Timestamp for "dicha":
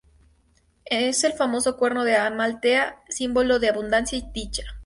4.33-4.63